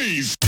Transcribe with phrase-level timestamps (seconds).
[0.00, 0.39] noise.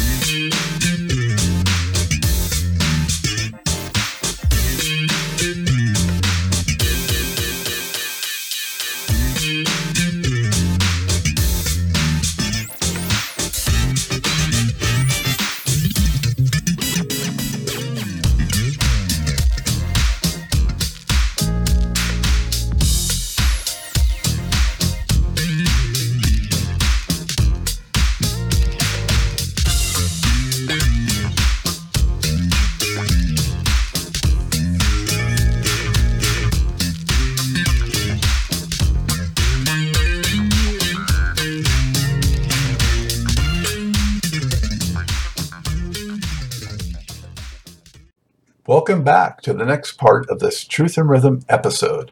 [48.83, 52.11] Welcome back to the next part of this Truth and Rhythm episode.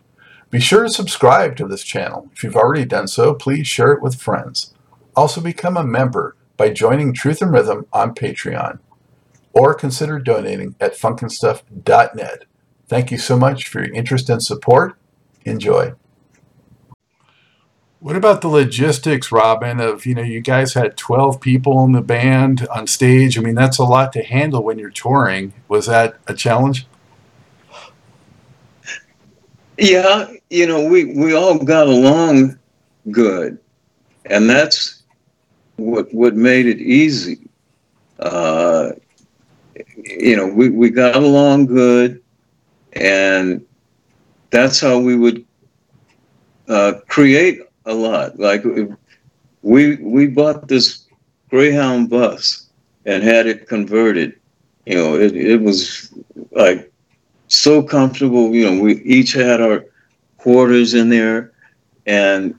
[0.50, 2.30] Be sure to subscribe to this channel.
[2.32, 4.72] If you've already done so, please share it with friends.
[5.16, 8.78] Also become a member by joining Truth and Rhythm on Patreon
[9.52, 12.44] or consider donating at funkinstuff.net.
[12.86, 14.96] Thank you so much for your interest and support.
[15.44, 15.94] Enjoy.
[18.00, 22.00] What about the logistics, Robin, of, you know, you guys had 12 people in the
[22.00, 23.36] band on stage.
[23.38, 25.52] I mean, that's a lot to handle when you're touring.
[25.68, 26.86] Was that a challenge?
[29.76, 32.58] Yeah, you know, we, we all got along
[33.10, 33.58] good.
[34.24, 35.02] And that's
[35.76, 37.48] what what made it easy.
[38.18, 38.92] Uh,
[40.04, 42.22] you know, we, we got along good
[42.94, 43.64] and
[44.50, 45.44] that's how we would
[46.68, 48.38] uh, create a lot.
[48.38, 48.64] Like
[49.62, 51.06] we we bought this
[51.50, 52.66] Greyhound bus
[53.06, 54.38] and had it converted.
[54.86, 56.12] You know, it, it was
[56.52, 56.92] like
[57.48, 58.54] so comfortable.
[58.54, 59.84] You know, we each had our
[60.38, 61.52] quarters in there,
[62.06, 62.58] and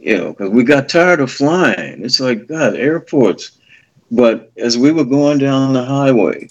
[0.00, 2.04] you know, cause we got tired of flying.
[2.04, 3.58] It's like God, airports.
[4.10, 6.48] But as we were going down the highway,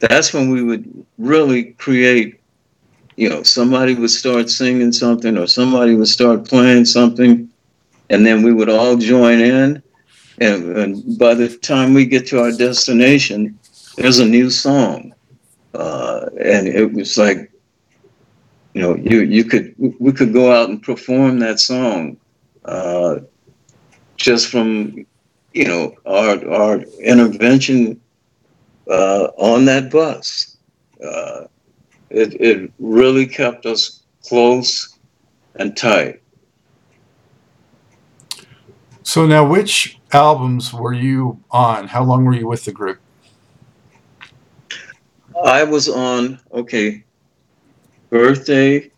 [0.00, 2.40] that's when we would really create
[3.16, 7.48] you know, somebody would start singing something or somebody would start playing something,
[8.10, 9.82] and then we would all join in.
[10.38, 13.58] And, and by the time we get to our destination,
[13.96, 15.14] there's a new song.
[15.74, 17.50] Uh, and it was like,
[18.74, 22.16] you know, you, you could, we could go out and perform that song
[22.64, 23.18] uh,
[24.16, 25.06] just from,
[25.52, 28.00] you know, our, our intervention
[28.88, 30.56] uh, on that bus.
[31.04, 31.44] Uh,
[32.12, 34.98] it, it really kept us close
[35.56, 36.22] and tight.
[39.02, 41.88] So now, which albums were you on?
[41.88, 43.00] How long were you with the group?
[45.44, 47.02] I was on, okay,
[48.10, 48.90] birthday,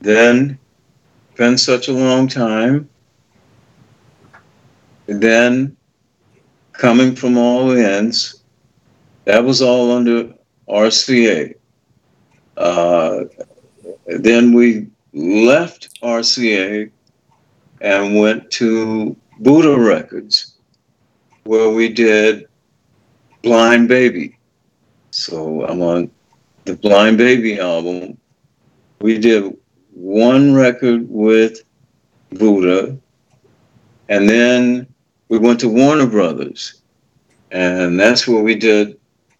[0.00, 0.58] then
[1.34, 2.88] been such a long time,
[5.06, 5.76] then
[6.72, 8.42] coming from all ends.
[9.24, 10.32] That was all under
[10.70, 11.54] RCA.
[12.56, 13.24] Uh,
[14.06, 16.90] then we left RCA
[17.80, 20.54] and went to Buddah Records,
[21.44, 22.46] where we did
[23.42, 24.38] Blind Baby.
[25.10, 26.10] So I'm on
[26.66, 28.18] the Blind Baby album.
[29.00, 29.56] We did
[29.92, 31.62] one record with
[32.32, 32.98] Buddah,
[34.08, 34.86] and then
[35.28, 36.82] we went to Warner Brothers,
[37.50, 38.98] and that's where we did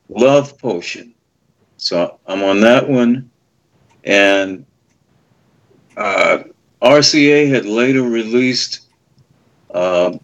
[0.08, 1.14] Love Potion.
[1.80, 3.30] So I'm on that one.
[4.04, 4.66] And
[5.96, 6.44] uh,
[6.82, 8.82] RCA had later released
[9.74, 10.16] uh,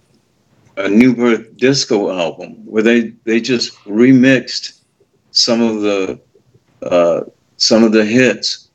[0.77, 4.81] a New Birth Disco album where they, they just remixed
[5.31, 6.21] some of the
[6.83, 7.23] uh,
[7.57, 8.69] some of the hits,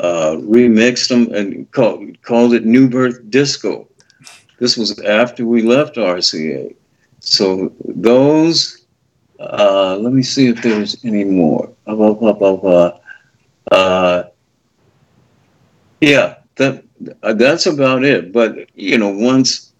[0.00, 3.88] uh, remixed them and called, called it New Birth Disco.
[4.58, 6.76] This was after we left RCA.
[7.20, 8.78] So those
[9.40, 11.72] uh, let me see if there's any more.
[13.70, 14.24] Uh,
[16.00, 16.84] yeah, that
[17.22, 18.32] uh, that's about it.
[18.32, 19.72] But you know, once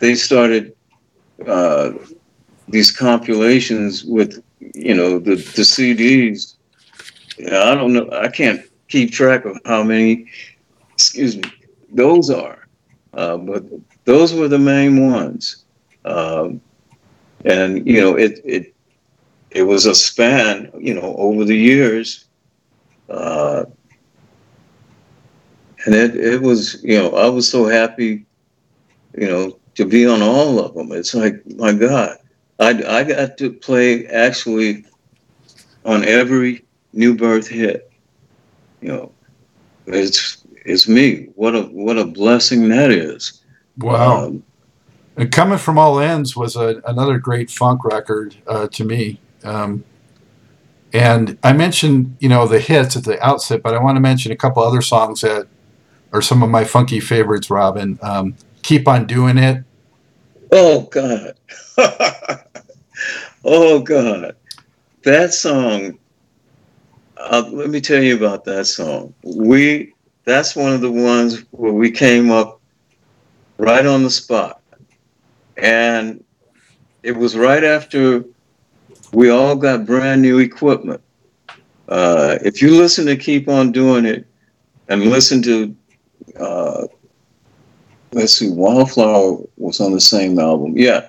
[0.00, 0.74] they started
[1.46, 1.92] uh,
[2.68, 6.56] these compilations with you know the the CDs,
[7.38, 8.08] I don't know.
[8.12, 10.26] I can't keep track of how many.
[10.94, 11.44] Excuse me.
[11.92, 12.68] Those are,
[13.14, 13.64] uh, but
[14.04, 15.64] those were the main ones.
[16.04, 16.60] Um,
[17.44, 18.74] and you know, it it
[19.50, 22.26] it was a span, you know, over the years.
[23.08, 23.64] Uh,
[25.86, 28.26] and it, it was, you know, I was so happy,
[29.16, 30.92] you know, to be on all of them.
[30.92, 32.18] It's like, my God,
[32.58, 32.68] I,
[32.98, 34.84] I got to play actually
[35.84, 37.90] on every new birth hit.
[38.82, 39.12] You know,
[39.86, 41.28] it's it's me.
[41.34, 43.42] What a what a blessing that is.
[43.78, 44.26] Wow.
[44.26, 44.42] Um,
[45.16, 49.20] And Coming from All Ends was a, another great funk record uh, to me.
[49.44, 49.84] Um,
[50.92, 54.32] and I mentioned, you know, the hits at the outset, but I want to mention
[54.32, 55.46] a couple other songs that
[56.12, 57.98] are some of my funky favorites, Robin.
[58.02, 59.64] Um, Keep on Doing It.
[60.52, 61.34] Oh, God.
[63.44, 64.36] oh, God.
[65.04, 65.98] That song,
[67.16, 69.14] uh, let me tell you about that song.
[69.22, 69.94] We,
[70.24, 72.60] that's one of the ones where we came up
[73.58, 74.60] right on the spot.
[75.56, 76.24] And
[77.02, 78.24] it was right after
[79.12, 81.00] we all got brand new equipment.
[81.88, 84.26] Uh, if you listen to Keep On Doing It
[84.88, 85.76] and listen to,
[86.38, 86.86] uh,
[88.12, 90.76] let's see, Wildflower was on the same album.
[90.76, 91.08] Yeah.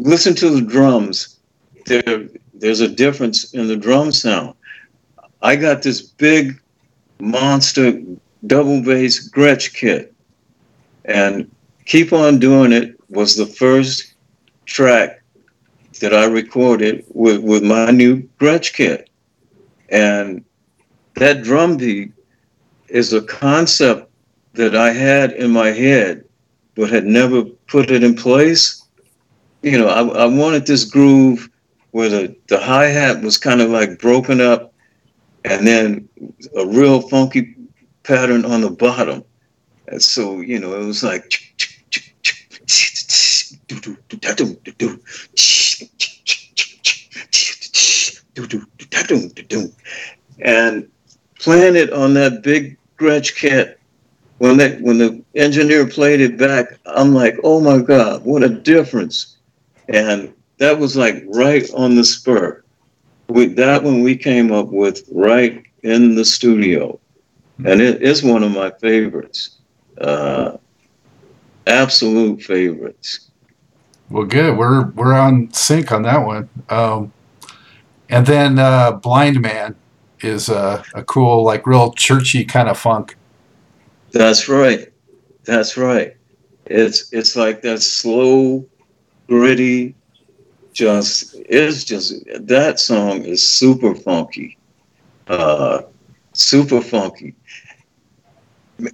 [0.00, 1.38] Listen to the drums.
[1.86, 4.54] There, there's a difference in the drum sound.
[5.42, 6.60] I got this big
[7.20, 8.00] monster
[8.46, 10.12] double bass Gretsch kit.
[11.04, 11.50] And
[11.86, 14.14] Keep On Doing It was the first
[14.66, 15.17] track
[15.98, 19.10] that I recorded with, with my new Gretsch kit.
[19.88, 20.44] And
[21.14, 22.12] that drum beat
[22.88, 24.10] is a concept
[24.54, 26.24] that I had in my head,
[26.74, 28.82] but had never put it in place.
[29.62, 31.48] You know, I, I wanted this groove
[31.90, 34.72] where the, the hi hat was kind of like broken up
[35.44, 36.08] and then
[36.56, 37.54] a real funky
[38.02, 39.24] pattern on the bottom.
[39.88, 41.42] And so, you know, it was like
[50.40, 50.88] and
[51.40, 53.80] playing it on that big Gretsch kit.
[54.38, 58.48] When that when the engineer played it back, I'm like, oh my God, what a
[58.48, 59.36] difference.
[59.88, 62.62] And that was like right on the spur.
[63.28, 67.00] With that one we came up with right in the studio.
[67.64, 69.58] And it is one of my favorites.
[70.00, 70.58] Uh,
[71.66, 73.27] absolute favorites.
[74.10, 74.56] Well, good.
[74.56, 76.48] We're we're on sync on that one.
[76.70, 77.12] Um,
[78.08, 79.74] and then uh, Blind Man
[80.20, 83.16] is a, a cool, like real churchy kind of funk.
[84.12, 84.90] That's right.
[85.44, 86.16] That's right.
[86.66, 88.66] It's it's like that slow,
[89.28, 89.94] gritty,
[90.72, 94.56] just it's just that song is super funky.
[95.26, 95.82] Uh
[96.32, 97.34] super funky.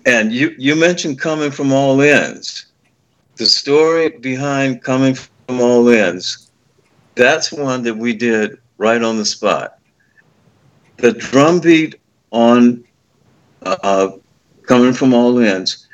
[0.06, 2.66] And you you mentioned coming from all ends.
[3.36, 6.50] The story behind coming from all ends,
[7.16, 9.78] that's one that we did right on the spot.
[10.98, 11.96] The drum beat
[12.30, 12.84] on
[13.62, 14.10] uh,
[14.62, 15.88] coming from all ends.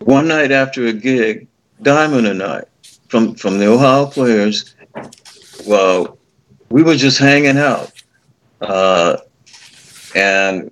[0.00, 1.46] One night after a gig,
[1.82, 2.64] Diamond and I,
[3.08, 4.74] from from the Ohio Players,
[5.66, 6.18] well,
[6.70, 7.92] we were just hanging out,
[8.60, 9.18] uh,
[10.14, 10.70] and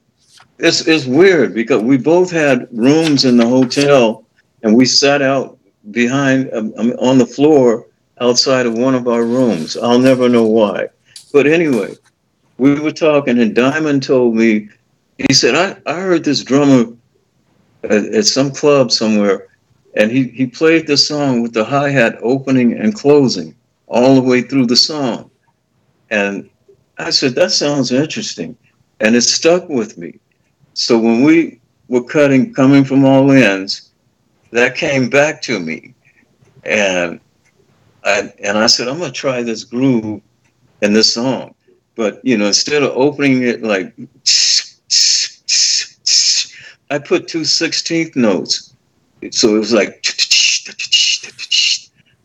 [0.59, 4.25] it's it's weird because we both had rooms in the hotel,
[4.63, 5.54] and we sat out
[5.91, 7.87] behind um, on the floor
[8.21, 9.77] outside of one of our rooms.
[9.77, 10.89] I'll never know why.
[11.33, 11.95] But anyway,
[12.59, 14.69] we were talking, and Diamond told me,
[15.19, 16.93] he said, I, I heard this drummer
[17.85, 19.49] at, at some club somewhere,
[19.97, 23.55] and he, he played the song with the hi hat opening and closing
[23.87, 25.31] all the way through the song.
[26.11, 26.49] And
[26.99, 28.57] I said, That sounds interesting.
[29.01, 30.19] And it stuck with me.
[30.75, 33.91] So when we were cutting Coming from All Ends,
[34.55, 35.95] that came back to me.
[36.65, 37.21] And
[38.05, 40.23] I, and I said, I'm to try this groove
[40.81, 41.55] in this song.
[41.97, 43.95] But you know, instead of opening it like
[46.91, 48.75] I put two sixteenth notes.
[49.31, 50.05] So it was like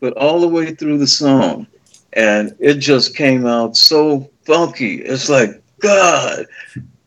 [0.00, 1.66] but all the way through the song.
[2.12, 4.96] And it just came out so funky.
[5.02, 6.46] It's like, God.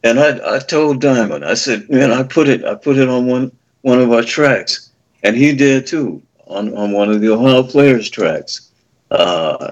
[0.04, 3.26] And I, I told Diamond, I said, man, I put it, I put it on
[3.26, 4.83] one one of our tracks.
[5.24, 8.72] And he did too, on, on one of the Ohio Players tracks.
[9.10, 9.72] Uh,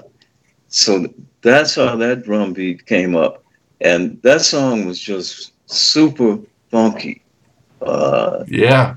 [0.68, 1.06] so
[1.42, 3.44] that's how that drum beat came up.
[3.80, 6.38] And that song was just super
[6.70, 7.22] funky.
[7.80, 8.94] Uh, yeah.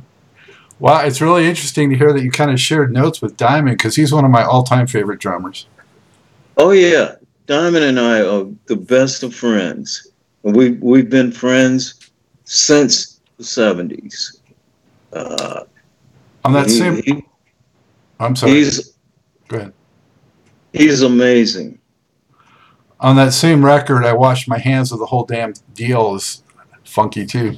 [0.80, 3.96] Wow, it's really interesting to hear that you kind of shared notes with Diamond because
[3.96, 5.68] he's one of my all-time favorite drummers.
[6.58, 7.16] Oh yeah,
[7.48, 10.08] Diamond and I are the best of friends.
[10.44, 12.12] We we've been friends
[12.44, 14.40] since the seventies.
[15.12, 15.64] Uh,
[16.46, 17.26] On that he, same, he,
[18.20, 18.54] I'm sorry.
[18.54, 18.94] He's,
[19.48, 19.74] Go ahead.
[20.74, 21.80] He's amazing
[23.00, 26.44] on that same record, I washed my hands of the whole damn deal is
[26.84, 27.58] funky too.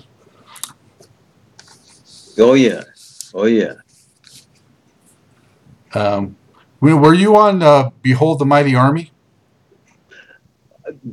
[2.38, 2.84] Oh yeah,
[3.34, 3.74] oh yeah.
[5.94, 6.36] Um,
[6.82, 9.12] were you on uh, "Behold the Mighty Army"?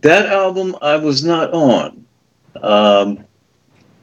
[0.01, 2.05] That album I was not on.
[2.63, 3.25] Um,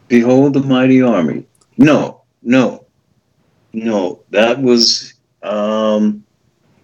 [0.07, 1.45] "Behold the Mighty Army."
[1.77, 2.80] No, no,
[3.73, 4.23] no.
[4.29, 5.13] That was
[5.43, 6.23] Um,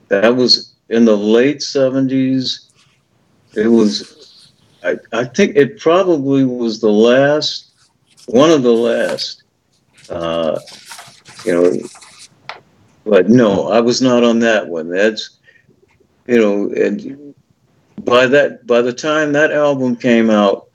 [0.10, 2.72] that was in the late seventies.
[3.54, 4.52] It was,
[4.84, 7.72] I, I think it probably was the last,
[8.26, 9.44] one of the last.
[10.10, 10.60] Uh,
[11.46, 11.72] you know,
[13.06, 14.90] but no, I was not on that one.
[14.90, 15.38] That's,
[16.26, 17.36] you know, and
[18.04, 20.70] by that, by the time that album came out,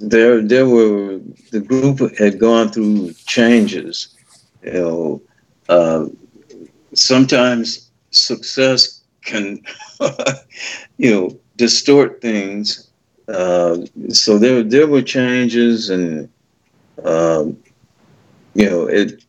[0.00, 1.20] there, there were
[1.52, 4.13] the group had gone through changes.
[4.64, 5.22] You know,
[5.68, 6.06] uh,
[6.94, 9.62] sometimes success can,
[10.98, 12.90] you know, distort things.
[13.28, 13.78] Uh,
[14.08, 16.28] so there, there were changes, and
[17.04, 17.56] um,
[18.54, 19.24] you know, it,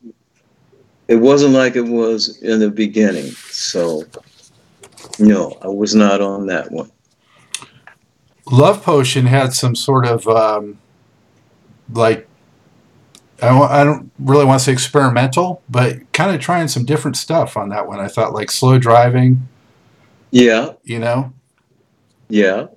[1.08, 3.32] it wasn't like it was in the beginning.
[3.52, 4.04] So,
[5.20, 6.92] no, I was not on that one.
[8.52, 10.78] Love Potion had some sort of um,
[11.92, 12.28] like
[13.42, 17.18] I don't, I don't really want to say experimental, but kind of trying some different
[17.18, 18.00] stuff on that one.
[18.00, 19.48] I thought like slow driving.
[20.32, 20.74] Yeah.
[20.84, 21.34] You know.
[22.30, 22.68] Yeah.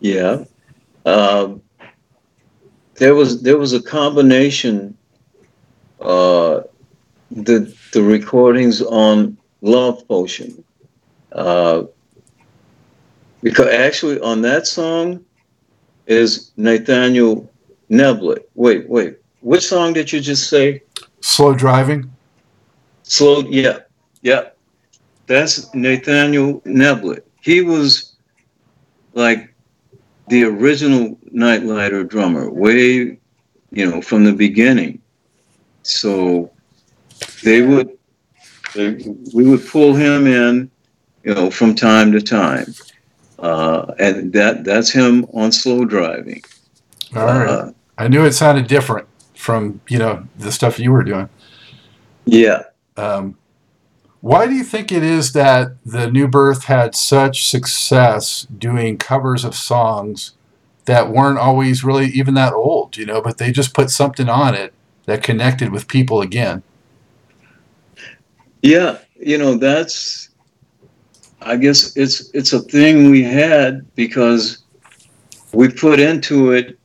[0.00, 0.44] Yeah.
[1.04, 1.62] Um,
[2.94, 4.96] there was there was a combination.
[6.00, 6.62] Uh,
[7.30, 10.64] the the recordings on Love Potion.
[11.32, 11.84] Uh,
[13.42, 15.24] because actually on that song
[16.06, 17.50] is Nathaniel
[17.90, 18.44] Neblett.
[18.54, 19.18] Wait, wait.
[19.46, 20.82] Which song did you just say?
[21.20, 22.10] Slow driving.
[23.04, 23.78] Slow, yeah,
[24.20, 24.48] yeah.
[25.28, 27.20] That's Nathaniel Neblett.
[27.42, 28.16] He was
[29.14, 29.54] like
[30.26, 33.20] the original Nite-Liter drummer, way,
[33.70, 35.00] you know, from the beginning.
[35.84, 36.50] So
[37.44, 37.96] they would,
[38.74, 38.94] they,
[39.32, 40.68] we would pull him in,
[41.22, 42.74] you know, from time to time,
[43.38, 46.42] uh, and that that's him on slow driving.
[47.14, 47.48] All right.
[47.48, 49.06] Uh, I knew it sounded different
[49.46, 51.28] from you know the stuff you were doing.
[52.24, 52.64] Yeah.
[52.96, 53.38] Um,
[54.20, 59.44] why do you think it is that the New Birth had such success doing covers
[59.44, 60.32] of songs
[60.86, 64.56] that weren't always really even that old, you know, but they just put something on
[64.56, 64.74] it
[65.04, 66.64] that connected with people again?
[68.62, 70.30] Yeah, you know, that's
[71.40, 74.64] I guess it's it's a thing we had because
[75.52, 76.76] we put into it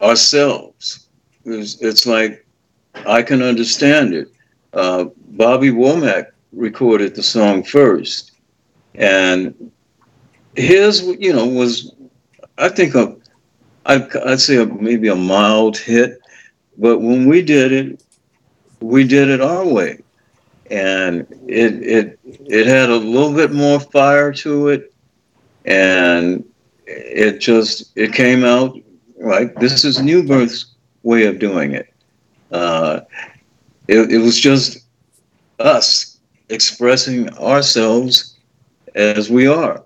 [0.00, 1.01] ourselves.
[1.44, 2.46] It's, it's like
[3.06, 4.28] I can understand it.
[4.72, 8.32] Uh, Bobby Womack recorded the song first,
[8.94, 9.72] and
[10.56, 11.92] his, you know, was
[12.58, 13.16] I think a
[13.86, 16.20] I'd, I'd say a, maybe a mild hit,
[16.78, 18.04] but when we did it,
[18.80, 20.00] we did it our way,
[20.70, 24.92] and it it it had a little bit more fire to it,
[25.64, 26.44] and
[26.86, 28.76] it just it came out
[29.18, 30.71] like This is New Birth's
[31.02, 31.92] way of doing it.
[32.50, 33.00] Uh,
[33.88, 34.84] it, it was just
[35.58, 36.18] us
[36.48, 38.36] expressing ourselves
[38.94, 39.84] as we are.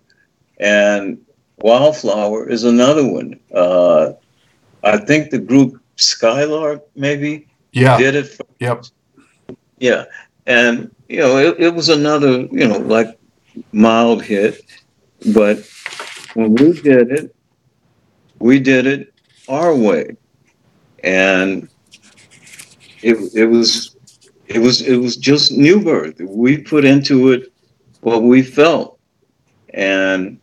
[0.58, 1.18] And
[1.58, 3.38] Wildflower is another one.
[3.54, 4.12] Uh,
[4.82, 7.96] I think the group Skylark maybe yeah.
[7.96, 8.24] did it.
[8.24, 8.42] First.
[8.58, 8.84] Yep.
[9.78, 10.04] Yeah.
[10.46, 13.18] And, you know, it, it was another, you know, like
[13.72, 14.62] mild hit.
[15.34, 15.66] But
[16.34, 17.34] when we did it,
[18.38, 19.14] we did it
[19.48, 20.16] our way,
[21.02, 21.68] and
[23.02, 23.96] it it was
[24.46, 26.20] it was it was just new birth.
[26.20, 27.52] We put into it
[28.00, 28.98] what we felt,
[29.74, 30.38] and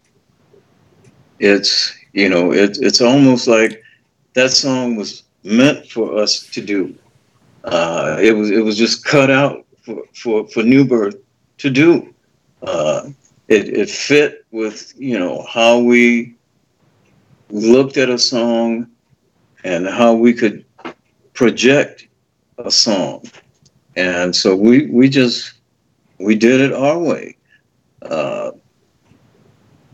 [1.39, 3.81] it's you know it, it's almost like
[4.33, 6.95] that song was meant for us to do.
[7.63, 11.15] Uh, it was it was just cut out for for, for new birth
[11.59, 12.13] to do.
[12.61, 13.09] Uh,
[13.47, 16.35] it, it fit with you know how we
[17.49, 18.87] looked at a song
[19.63, 20.65] and how we could
[21.33, 22.07] project
[22.57, 23.23] a song.
[23.95, 25.53] And so we, we just,
[26.19, 27.37] we did it our way.
[28.01, 28.51] Uh,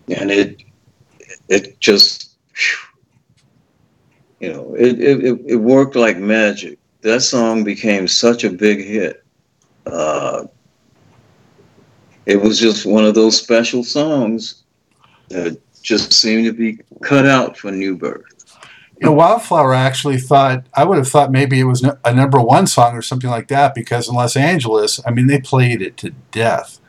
[0.07, 0.63] and it,
[1.47, 2.37] it just,
[4.39, 6.79] you know, it, it, it worked like magic.
[7.01, 9.23] That song became such a big hit.
[9.85, 10.45] Uh,
[12.25, 14.63] it was just one of those special songs
[15.29, 18.38] that just seemed to be cut out for New Birth.
[18.99, 22.67] You know, Wildflower actually thought I would have thought maybe it was a number one
[22.67, 26.09] song or something like that because in Los Angeles, I mean, they played it to
[26.31, 26.81] death,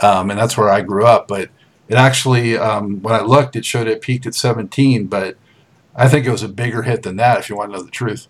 [0.00, 1.26] um, and that's where I grew up.
[1.26, 1.48] But
[1.88, 5.38] it actually, um, when I looked, it showed it peaked at 17, but
[5.96, 7.38] I think it was a bigger hit than that.
[7.38, 8.26] If you want to know the truth,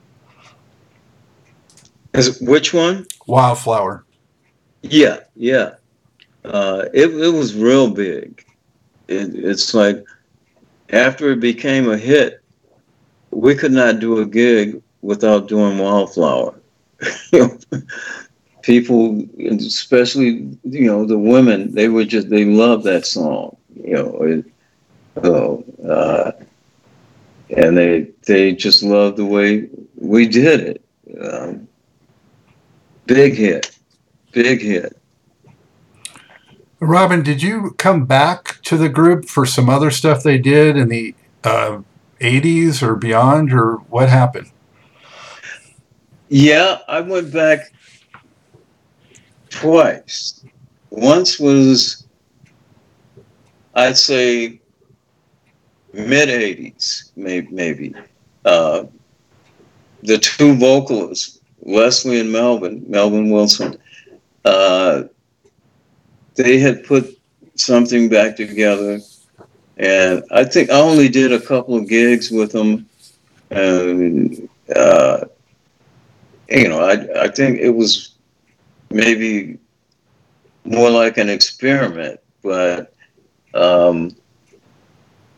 [2.12, 3.06] Is which one?
[3.26, 4.04] Wildflower.
[4.82, 5.74] Yeah, yeah.
[6.44, 8.44] Uh, it it was real big.
[9.08, 10.04] It, it's like
[10.90, 12.43] after it became a hit,
[13.34, 16.54] we could not do a gig without doing Wildflower.
[18.64, 23.56] people, especially you know the women, they were just they loved that song.
[23.74, 24.42] You know,
[25.22, 26.32] oh, uh,
[27.56, 30.84] and they they just loved the way we did it.
[31.20, 31.68] Um,
[33.06, 33.76] big hit,
[34.32, 34.98] big hit.
[36.80, 40.88] Robin, did you come back to the group for some other stuff they did in
[40.88, 41.80] the uh,
[42.24, 44.50] 80s or beyond, or what happened?
[46.28, 47.72] Yeah, I went back
[49.50, 50.44] twice.
[50.90, 52.06] Once was,
[53.74, 54.60] I'd say,
[55.92, 57.94] mid 80s, maybe.
[58.44, 58.84] Uh,
[60.02, 63.78] the two vocalists, Leslie and Melvin, Melvin Wilson,
[64.44, 65.04] uh,
[66.34, 67.18] they had put
[67.54, 68.98] something back together.
[69.76, 72.88] And I think I only did a couple of gigs with them.
[73.50, 75.24] And, uh,
[76.48, 78.14] you know, I, I think it was
[78.90, 79.58] maybe
[80.64, 82.94] more like an experiment, but
[83.54, 84.14] um,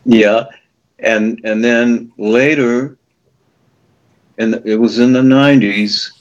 [0.05, 0.45] yeah.
[0.99, 2.97] And, and then later,
[4.37, 6.11] and it was in the 90s,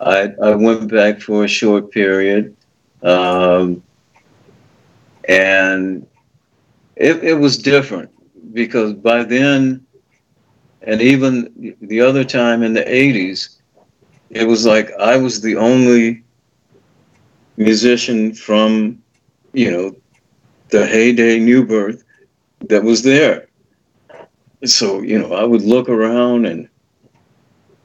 [0.00, 2.56] I, I went back for a short period.
[3.02, 3.82] Um,
[5.28, 6.06] and
[7.02, 8.10] it, it was different
[8.54, 9.84] because by then,
[10.82, 13.56] and even the other time in the 80s,
[14.30, 16.22] it was like I was the only
[17.56, 19.02] musician from,
[19.52, 19.96] you know,
[20.70, 22.04] the heyday New Birth
[22.68, 23.48] that was there.
[24.64, 26.68] So, you know, I would look around and,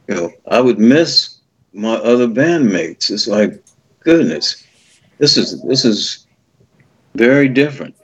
[0.07, 1.39] you know, I would miss
[1.73, 3.09] my other bandmates.
[3.09, 3.63] It's like,
[4.01, 4.63] goodness,
[5.17, 6.27] this is, this is
[7.15, 7.96] very different.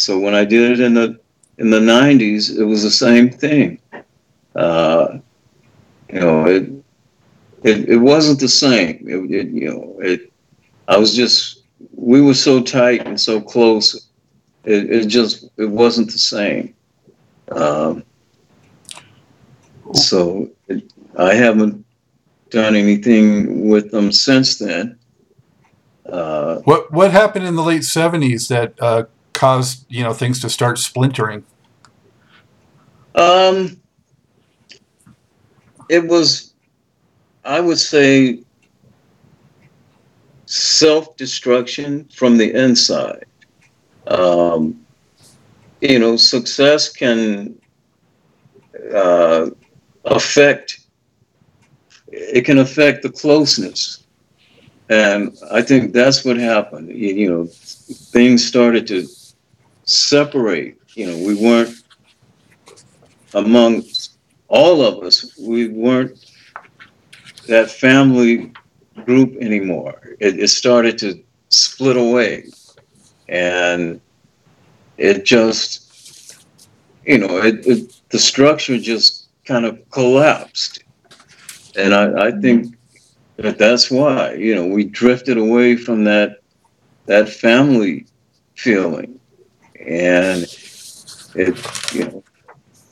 [0.00, 1.20] So when I did it in the
[1.58, 3.78] in the '90s, it was the same thing.
[4.56, 5.18] Uh,
[6.10, 6.70] you know, it,
[7.62, 9.06] it it wasn't the same.
[9.06, 10.32] It, it, you know, it.
[10.88, 11.64] I was just
[11.94, 14.08] we were so tight and so close.
[14.64, 16.74] It, it just it wasn't the same.
[17.52, 18.02] Um,
[19.92, 21.84] so it, I haven't
[22.48, 24.98] done anything with them since then.
[26.10, 29.04] Uh, what what happened in the late seventies that uh,
[29.40, 31.42] caused you know things to start splintering?
[33.14, 33.80] Um,
[35.88, 36.52] it was,
[37.42, 38.42] I would say,
[40.44, 43.24] self destruction from the inside.
[44.06, 44.84] Um,
[45.80, 47.58] you know, success can
[48.94, 49.46] uh,
[50.04, 50.80] affect.
[52.12, 54.04] It can affect the closeness
[54.90, 56.88] and I think that's what happened.
[56.88, 59.06] You, you, know, things started to
[59.90, 60.78] separate.
[60.94, 61.82] You know, we weren't
[63.34, 63.84] among
[64.48, 65.36] all of us.
[65.38, 66.18] We weren't
[67.46, 68.52] that family
[69.04, 70.16] group anymore.
[70.20, 72.46] It, it started to split away,
[73.28, 74.00] and
[74.98, 76.44] it just,
[77.04, 80.84] you know, it, it the structure just kind of collapsed.
[81.76, 82.76] And I, I think
[83.36, 86.40] that that's why, you know, we drifted away from that
[87.06, 88.06] that family
[88.54, 89.19] feeling.
[89.86, 90.42] And
[91.34, 92.24] it, you know,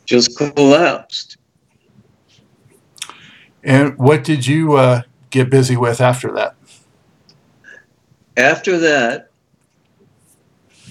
[0.06, 1.36] just collapsed.
[3.62, 6.54] And what did you uh, get busy with after that?
[8.36, 9.30] After that,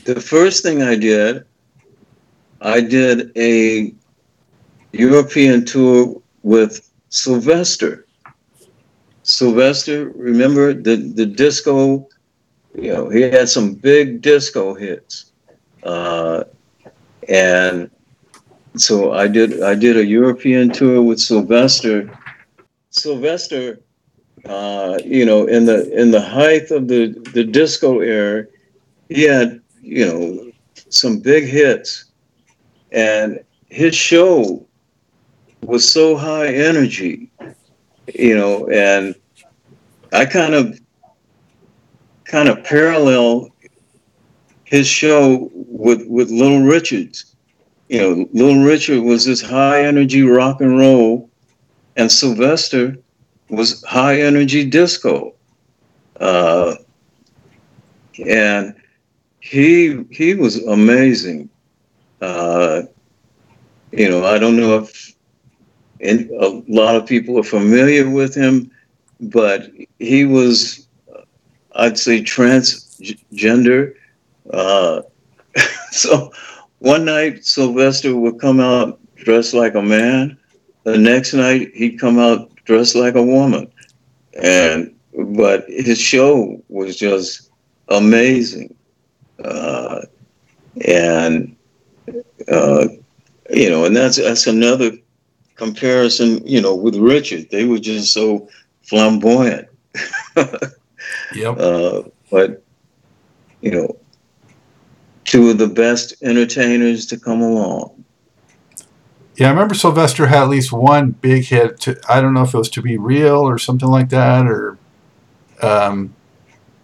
[0.04, 1.46] the first thing I did,
[2.62, 3.94] I did a
[4.92, 8.06] European tour with Sylvester.
[9.24, 12.08] Sylvester, remember the the disco?
[12.76, 15.27] You know, he had some big disco hits,
[15.88, 16.44] uh,
[17.28, 17.90] and
[18.76, 22.10] so I did I did a European tour with Sylvester.
[22.90, 23.80] Sylvester,
[24.46, 28.46] uh, you know, in the in the height of the the disco era,
[29.10, 30.52] he had you know
[30.90, 32.06] some big hits,
[32.92, 34.66] and his show
[35.64, 37.30] was so high energy
[38.14, 39.16] you know, and
[40.14, 40.80] I kind of
[42.26, 43.50] kind of parallel
[44.68, 47.34] his show with with Little Richard's.
[47.88, 51.30] You know, Little Richard was this high energy rock and roll,
[51.96, 52.98] and Sylvester
[53.50, 55.34] was high energy disco.
[56.20, 56.76] Uh,
[58.26, 58.76] and
[59.40, 61.50] he he was amazing.
[62.20, 62.82] Uh,
[63.92, 65.16] you know, I don't know if
[66.02, 68.70] a lot of people are familiar with him,
[69.22, 70.88] but he was,
[71.74, 73.94] I'd say, transgender.
[74.52, 75.02] Uh,
[75.92, 76.32] so
[76.80, 80.38] one night Sylvester would come out dressed like a man.
[80.84, 83.72] The next night he'd come out dressed like a woman,
[84.42, 87.50] and but his show was just
[87.90, 88.74] amazing.
[89.44, 90.02] Uh,
[90.86, 91.56] and,
[92.52, 92.88] uh,
[93.50, 94.92] you know, and that's, that's another
[95.56, 97.50] comparison, you know, with Richard.
[97.50, 98.48] They were just so
[98.84, 99.68] flamboyant.
[100.36, 101.58] yep.
[101.58, 102.64] Uh, but,
[103.62, 103.98] you know,
[105.28, 108.04] two of the best entertainers to come along.
[109.36, 111.80] Yeah, I remember Sylvester had at least one big hit.
[111.82, 114.80] To, I don't know if it was "To Be Real" or something like that, or,
[115.62, 116.16] um,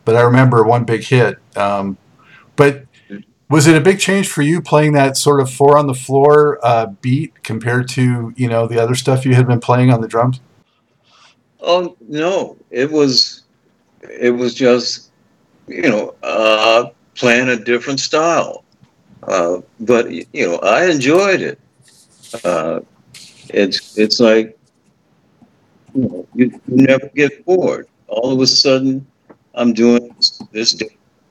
[0.06, 1.39] but I remember one big hit.
[1.56, 1.97] Um,
[2.56, 2.86] but
[3.49, 6.60] was it a big change for you playing that sort of four on the floor
[6.63, 10.08] uh, beat compared to you know the other stuff you had been playing on the
[10.08, 10.39] drums?
[11.60, 13.43] Oh no, it was
[14.01, 15.10] it was just
[15.65, 18.63] you know uh, playing a different style,
[19.23, 21.60] uh, but you know I enjoyed it.
[22.43, 22.82] Uh,
[23.49, 24.58] it's it's like
[25.93, 27.88] you, know, you, never get bored.
[28.08, 29.06] All of a sudden,
[29.56, 30.82] I'm doing this, this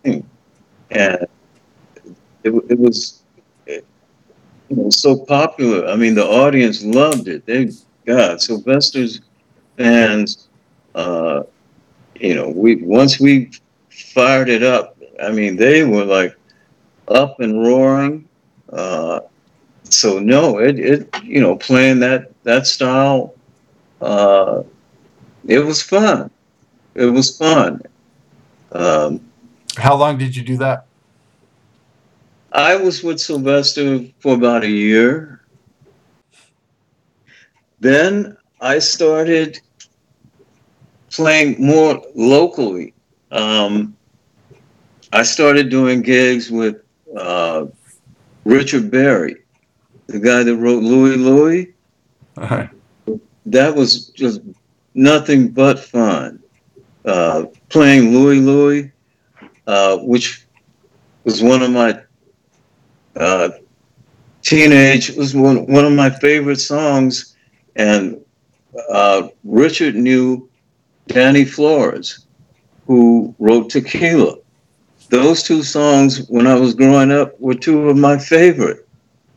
[0.03, 0.27] thing,
[0.91, 1.27] and
[2.45, 3.23] it, it was
[3.67, 3.85] it,
[4.91, 5.87] so popular.
[5.87, 7.47] I mean, the audience loved it.
[7.47, 7.71] They
[8.07, 9.21] God, Sylvester's
[9.77, 10.49] fans.
[10.95, 11.43] Uh,
[12.17, 13.51] you know, we once we
[13.91, 14.97] fired it up.
[15.23, 16.37] I mean, they were like
[17.09, 18.29] up and roaring.
[18.73, 19.21] Uh,
[19.85, 23.35] so no, it, it you know playing that that style,
[24.01, 24.63] uh,
[25.47, 26.31] it was fun.
[26.95, 27.83] It was fun.
[28.73, 29.21] Um,
[29.77, 30.87] How long did you do that?
[32.53, 35.41] I was with Sylvester for about a year.
[37.81, 39.61] Then I started
[41.11, 42.95] playing more locally.
[43.31, 43.97] Um,
[45.13, 46.77] I started doing gigs with
[47.17, 47.67] uh,
[48.45, 49.37] Richard Berry,
[50.07, 51.75] the guy that wrote Louie Louie.
[52.39, 52.67] Uh-huh.
[53.45, 54.41] That was just
[54.95, 56.43] nothing but fun.
[57.05, 58.93] Uh, playing Louie Louie,
[59.67, 60.47] uh, which
[61.25, 62.01] was one of my
[63.17, 63.51] uh,
[64.41, 67.37] teenage was one one of my favorite songs,
[67.77, 68.19] and
[68.91, 70.49] uh, Richard knew
[71.09, 72.25] Danny Flores,
[72.87, 74.37] who wrote Tequila.
[75.13, 78.89] Those two songs, when I was growing up, were two of my favorite.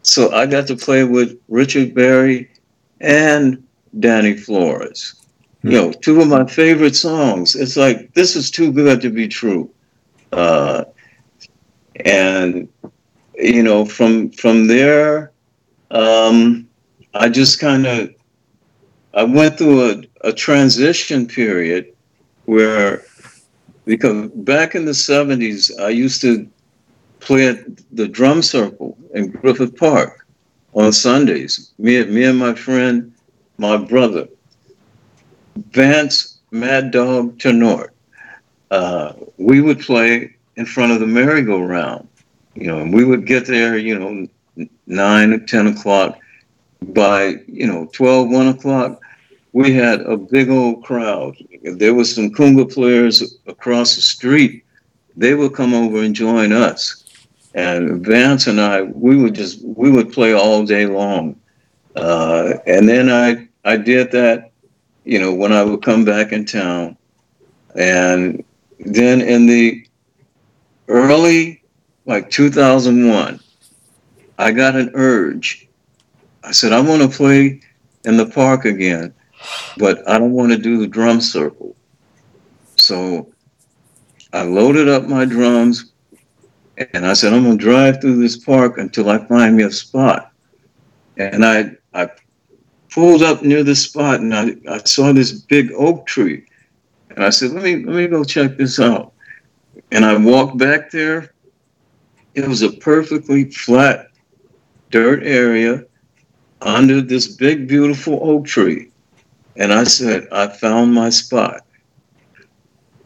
[0.04, 2.50] So I got to play with Richard Berry
[3.02, 3.62] and
[4.00, 5.16] Danny Flores.
[5.64, 7.58] You know, two of my favorite songs.
[7.58, 9.70] It's like this is too good to be true.
[10.32, 10.86] Uh,
[12.06, 12.70] and
[13.34, 15.34] you know, from from there,
[15.92, 16.70] um,
[17.14, 18.16] I just kind of
[19.14, 21.94] I went through a, a transition period
[22.46, 23.04] where
[23.86, 26.48] because back in the 70s I used to
[27.20, 27.58] play at
[27.92, 30.26] the drum circle in Griffith Park
[30.74, 31.72] on Sundays.
[31.78, 33.14] Me, me and my friend,
[33.58, 34.28] my brother,
[35.72, 37.94] Vance Mad Dog Tenort.
[38.72, 42.08] Uh, we would play in front of the merry-go-round,
[42.56, 46.20] you know, and we would get there, you know, nine or 10 o'clock.
[46.82, 49.02] By, you know, 12, 1 o'clock,
[49.56, 51.38] we had a big old crowd.
[51.64, 54.66] There was some conga players across the street.
[55.16, 57.06] They would come over and join us.
[57.54, 61.40] And Vance and I, we would just, we would play all day long.
[61.96, 64.52] Uh, and then I, I did that,
[65.06, 66.98] you know, when I would come back in town.
[67.78, 68.44] And
[68.82, 69.88] then in the
[70.90, 71.64] early,
[72.06, 73.40] like 2001,
[74.38, 75.70] I got an urge.
[76.44, 77.62] I said, I want to play
[78.04, 79.14] in the park again,
[79.78, 81.76] but I don't want to do the drum circle.
[82.76, 83.34] So
[84.34, 85.94] I loaded up my drums
[86.78, 89.72] and I said, I'm going to drive through this park until I find me a
[89.72, 90.32] spot.
[91.18, 92.10] And I, I
[92.92, 96.46] pulled up near the spot and I, I saw this big oak tree.
[97.10, 99.14] And I said, let me, let me go check this out.
[99.92, 101.34] And I walked back there.
[102.34, 104.12] It was a perfectly flat
[104.92, 105.86] dirt area
[106.62, 108.92] under this big, beautiful oak tree.
[109.58, 111.62] And I said, I found my spot.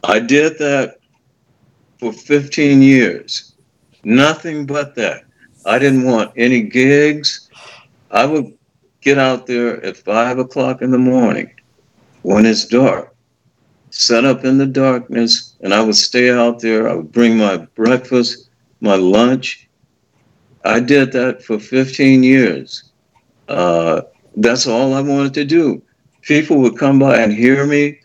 [0.04, 0.98] I did that
[1.98, 3.52] for 15 years.
[4.02, 5.24] Nothing but that.
[5.66, 7.48] I didn't want any gigs.
[8.10, 8.56] I would
[9.00, 11.50] get out there at five o'clock in the morning
[12.22, 13.14] when it's dark,
[13.90, 16.88] set up in the darkness, and I would stay out there.
[16.88, 19.68] I would bring my breakfast, my lunch.
[20.64, 22.84] I did that for 15 years.
[23.48, 24.02] Uh,
[24.36, 25.82] that's all I wanted to do.
[26.22, 28.00] People would come by and hear me,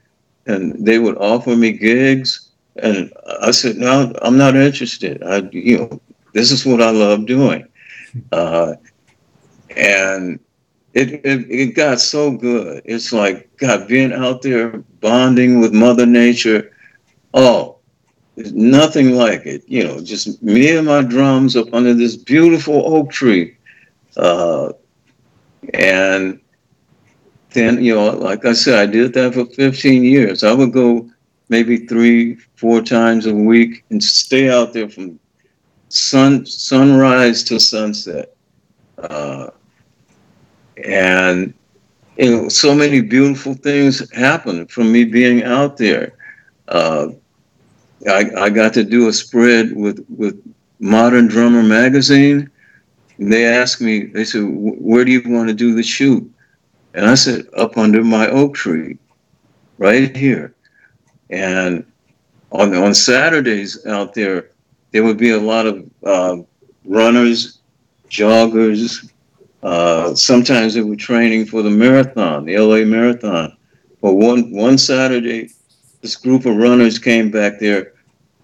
[0.45, 5.21] and they would offer me gigs, and I said, "No, I'm not interested.
[5.23, 6.01] I, you know,
[6.33, 7.67] this is what I love doing."
[8.31, 8.75] Uh,
[9.75, 10.39] and
[10.93, 12.81] it, it it got so good.
[12.85, 14.69] It's like God being out there
[15.01, 16.71] bonding with Mother Nature.
[17.33, 17.79] Oh,
[18.35, 19.63] there's nothing like it.
[19.67, 23.57] You know, just me and my drums up under this beautiful oak tree,
[24.15, 24.71] uh,
[25.73, 26.39] and
[27.55, 30.43] then you know, like I said, I did that for 15 years.
[30.43, 31.09] I would go
[31.49, 35.19] maybe three, four times a week and stay out there from
[35.89, 38.35] sun sunrise to sunset.
[38.97, 39.49] Uh,
[40.85, 41.53] and
[42.17, 46.13] you know, so many beautiful things happened from me being out there.
[46.67, 47.07] Uh,
[48.09, 50.41] I, I got to do a spread with with
[50.79, 52.49] Modern Drummer magazine.
[53.17, 56.29] They asked me, they said, "Where do you want to do the shoot?"
[56.95, 58.97] And I said, "Up under my oak tree,
[59.77, 60.55] right here."
[61.29, 61.85] And
[62.51, 64.49] on on Saturdays out there,
[64.91, 66.37] there would be a lot of uh,
[66.85, 67.59] runners,
[68.09, 69.11] joggers,
[69.65, 73.57] uh, sometimes they were training for the marathon, the LA Marathon.
[73.99, 75.49] But one one Saturday,
[76.03, 77.93] this group of runners came back there,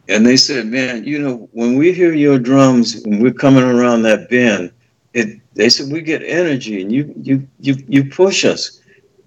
[0.10, 4.02] and they said, "Man, you know, when we hear your drums and we're coming around
[4.02, 4.72] that bend,
[5.14, 8.80] it." They said we get energy, and you you you you push us.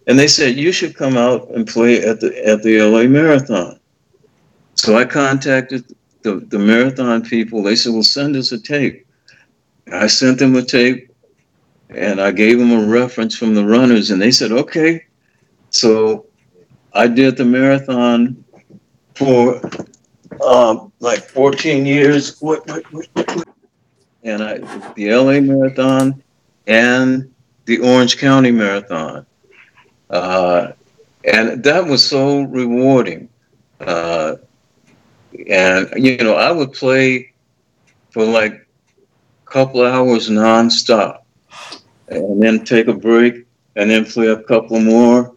[0.07, 3.79] And they said you should come out and play at the at the LA Marathon.
[4.75, 5.85] So I contacted
[6.23, 7.63] the, the marathon people.
[7.63, 9.07] They said, "Well, send us a tape."
[9.93, 11.15] I sent them a tape
[11.91, 15.05] and I gave them a reference from the runners, and they said, okay.
[15.71, 16.27] So
[16.93, 18.45] I did the marathon
[19.15, 19.61] for
[20.45, 22.41] um, like 14 years.
[22.41, 23.43] What, what, what,
[24.25, 24.59] and I,
[24.95, 26.23] the LA Marathon
[26.67, 27.33] and
[27.67, 29.27] the Orange County Marathon.
[30.11, 30.73] Uh,
[31.25, 33.29] and that was so rewarding.
[33.81, 34.37] Uh,
[35.49, 37.33] and, you know, I would play
[38.11, 38.67] for like
[39.47, 41.23] a couple hours nonstop
[42.09, 45.35] and then take a break and then play a couple more.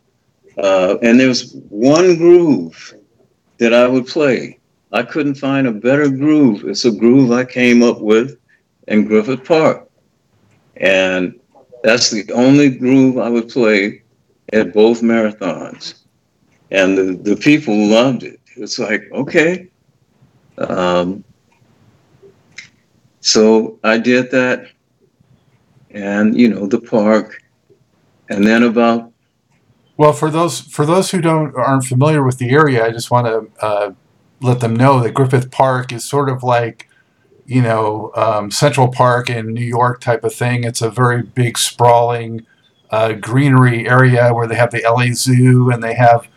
[0.58, 2.94] Uh, and there was one groove
[3.58, 4.60] that I would play.
[4.92, 6.64] I couldn't find a better groove.
[6.66, 8.38] It's a groove I came up with
[8.88, 9.90] in Griffith Park.
[10.78, 11.40] And
[11.84, 14.04] that's the only groove I would play
[14.54, 15.96] at both marathons.
[16.72, 18.40] And the, the people loved it.
[18.56, 19.70] It's like, okay.
[20.58, 21.24] Um,
[23.22, 24.68] so I did that
[25.92, 27.44] and you know the park,
[28.30, 29.12] and then about.
[29.98, 33.28] Well, for those for those who don't aren't familiar with the area, I just want
[33.28, 33.92] to uh,
[34.42, 36.87] let them know that Griffith Park is sort of like
[37.48, 40.66] you know um, Central Park in New York type of thing.
[40.66, 42.46] It's a very big sprawling
[42.92, 46.28] uh, greenery area where they have the LA Zoo and they have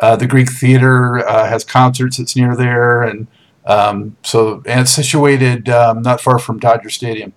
[0.00, 3.28] uh, the Greek Theater uh, has concerts that's near there, and
[3.64, 7.32] um, so and it's situated um, not far from Dodger Stadium.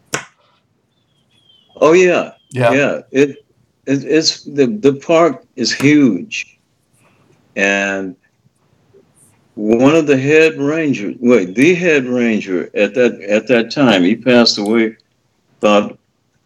[1.78, 3.02] Oh yeah, yeah, yeah.
[3.12, 3.30] It,
[3.86, 6.60] it it's the the park is huge,
[7.56, 8.16] and
[9.60, 14.16] one of the head rangers, wait, the head ranger at that at that time, he
[14.16, 14.96] passed away
[15.62, 16.00] about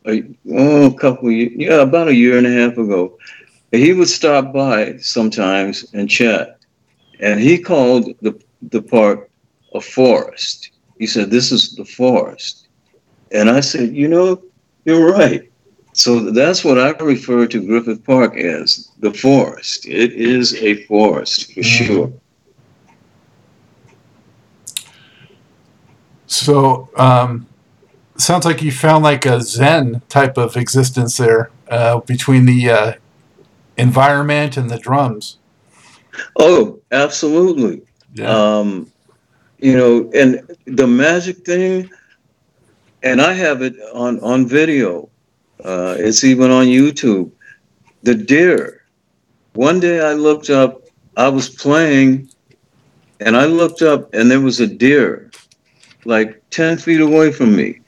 [0.07, 3.15] a, oh, a couple of, yeah, about a year and a half ago.
[3.71, 6.57] He would stop by sometimes and chat,
[7.19, 8.33] and he called the
[8.71, 9.29] the park
[9.75, 10.71] a forest.
[10.97, 12.67] He said, "This is the forest,"
[13.31, 14.41] and I said, "You know,
[14.85, 15.47] you're right.
[15.93, 19.85] So that's what I refer to Griffith Park as the forest.
[19.85, 21.85] It is a forest for mm-hmm.
[21.85, 22.13] sure.
[26.33, 27.47] So, um,
[28.17, 32.93] sounds like you found like a Zen type of existence there uh, between the uh,
[33.77, 35.37] environment and the drums.
[36.37, 37.81] Oh, absolutely.
[38.13, 38.29] Yeah.
[38.29, 38.91] Um,
[39.59, 41.89] you know, and the magic thing
[43.03, 45.09] and I have it on on video.
[45.63, 47.31] Uh, it's even on YouTube.
[48.01, 48.81] The deer.
[49.53, 50.81] One day I looked up.
[51.15, 52.29] I was playing,
[53.19, 55.29] and I looked up, and there was a deer,
[56.05, 57.79] like ten feet away from me.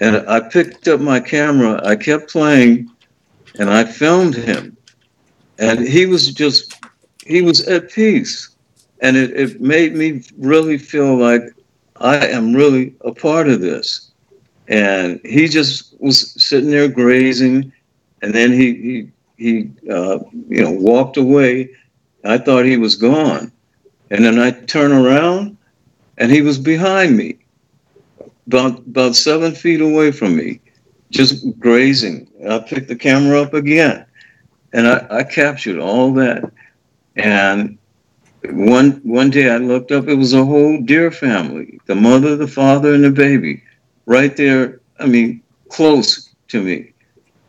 [0.00, 1.80] And I picked up my camera.
[1.84, 2.90] I kept playing,
[3.58, 4.76] and I filmed him.
[5.58, 6.74] And he was just,
[7.24, 8.48] he was at peace.
[9.00, 11.42] And it, it made me really feel like
[11.96, 14.12] I am really a part of this
[14.68, 17.72] and he just was sitting there grazing,
[18.22, 21.70] and then he he he uh, you know walked away.
[22.24, 23.52] I thought he was gone,
[24.10, 25.51] and then I turn around,
[26.18, 27.38] and he was behind me,
[28.46, 30.60] about about seven feet away from me,
[31.10, 32.28] just grazing.
[32.48, 34.04] I picked the camera up again,
[34.72, 36.50] and I, I captured all that,
[37.16, 37.78] and
[38.50, 42.48] one one day I looked up, it was a whole deer family, the mother, the
[42.48, 43.62] father, and the baby
[44.06, 46.92] right there, I mean, close to me.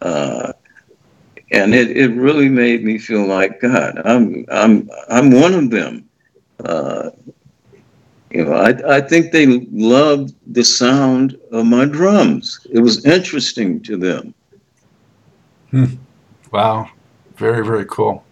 [0.02, 0.54] Uh,
[1.52, 4.02] and it, it really made me feel like God.
[4.06, 6.10] I'm I'm I'm one of them.
[6.63, 7.12] Uh,
[8.33, 12.65] you know, I I think they loved the sound of my drums.
[12.71, 14.33] It was interesting to them.
[16.51, 16.89] Wow,
[17.35, 18.23] very very cool.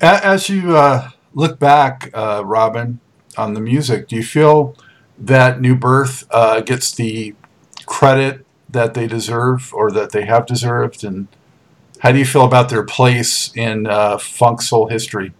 [0.00, 3.00] As you uh, look back, uh, Robin,
[3.38, 4.76] on the music, do you feel
[5.18, 7.34] that New Birth uh, gets the
[7.86, 11.04] credit that they deserve or that they have deserved?
[11.04, 11.28] And
[12.00, 15.32] how do you feel about their place in uh, funk soul history?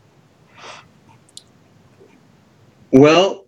[2.94, 3.46] Well,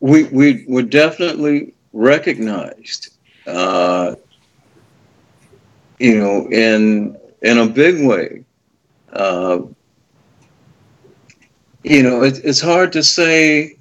[0.00, 3.10] we we were definitely recognized,
[3.46, 4.16] uh,
[5.98, 8.44] you know, in in a big way.
[9.12, 9.60] Uh,
[11.84, 13.76] you know, it, it's hard to say,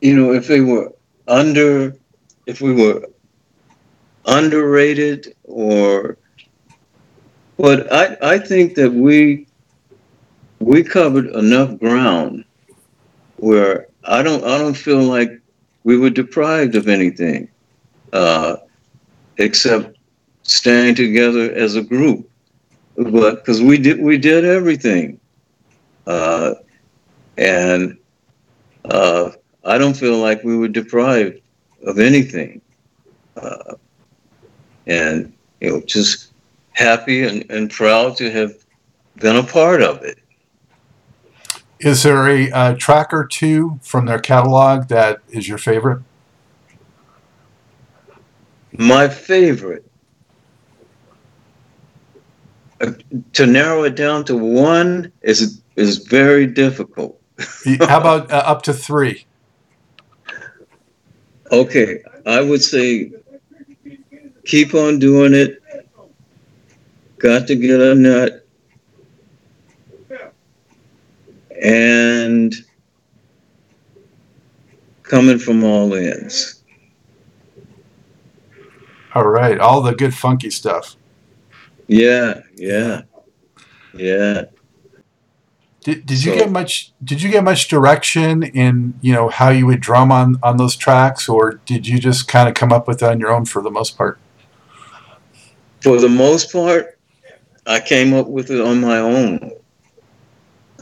[0.00, 0.92] you know, if they were
[1.28, 1.96] under,
[2.46, 3.06] if we were
[4.26, 6.18] underrated or,
[7.58, 9.46] but I I think that we
[10.60, 12.45] we covered enough ground
[13.38, 15.30] where I don't I don't feel like
[15.84, 17.48] we were deprived of anything,
[18.12, 18.56] uh,
[19.38, 19.96] except
[20.42, 22.28] staying together as a group.
[22.96, 25.20] But because we did we did everything,
[26.06, 26.54] uh,
[27.36, 27.96] and
[28.84, 29.30] uh,
[29.64, 31.40] I don't feel like we were deprived
[31.86, 32.60] of anything,
[33.36, 33.74] uh,
[34.86, 36.32] and you know just
[36.72, 38.52] happy and, and proud to have
[39.16, 40.18] been a part of it.
[41.80, 46.02] Is there a uh, track or two from their catalog that is your favorite?
[48.72, 49.84] My favorite.
[52.80, 52.92] Uh,
[53.32, 57.20] to narrow it down to one is is very difficult.
[57.80, 59.26] How about uh, up to three?
[61.50, 63.12] Okay, I would say
[64.44, 65.62] keep on doing it.
[67.18, 68.40] Got to get a Knutt.
[71.62, 72.54] And
[75.02, 76.62] coming from all ends.
[79.14, 80.96] All right, all the good funky stuff.
[81.86, 83.02] Yeah, yeah,
[83.94, 84.44] yeah.
[85.80, 86.92] Did, did you So- get much?
[87.02, 90.76] Did you get much direction in you know how you would drum on on those
[90.76, 93.62] tracks, or did you just kind of come up with it on your own for
[93.62, 94.18] the most part?
[95.80, 96.98] For the most part,
[97.66, 99.52] I came up with it on my own.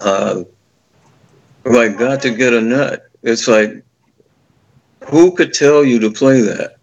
[0.00, 0.44] Uh,
[1.64, 3.00] like, got to get a Knutt.
[3.22, 3.82] It's like,
[5.08, 6.76] who could tell you to play that?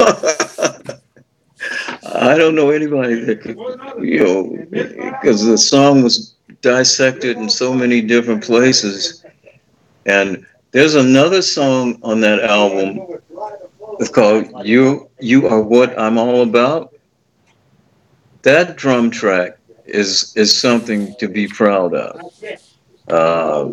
[2.12, 3.56] I don't know anybody that could,
[4.04, 9.24] you know, because the song was dissected in so many different places.
[10.06, 13.20] And there's another song on that album.
[13.98, 16.94] It's called "You You Are What I'm All About."
[18.42, 22.32] That drum track is is something to be proud of.
[23.10, 23.72] Uh,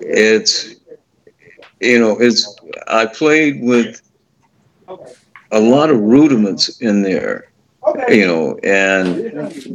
[0.00, 0.76] it's
[1.80, 2.54] you know it's
[2.86, 4.00] I played with
[5.50, 7.50] a lot of rudiments in there,
[8.08, 9.16] you know, and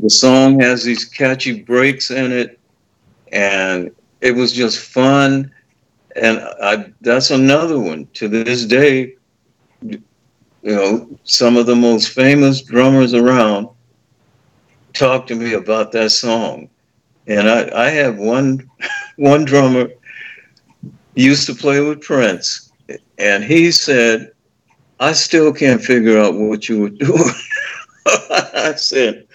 [0.02, 2.60] the song has these catchy breaks in it,
[3.32, 3.92] and
[4.22, 5.52] it was just fun.
[6.16, 9.16] And I that's another one to this day.
[9.82, 10.02] You
[10.64, 13.68] know, some of the most famous drummers around
[14.94, 16.70] talk to me about that song.
[17.28, 18.70] And I, I have one
[19.18, 19.90] one drummer
[21.16, 22.72] used to play with Prince,
[23.18, 24.32] and he said,
[25.00, 27.34] I still can't figure out what you were doing.
[28.06, 29.28] I said,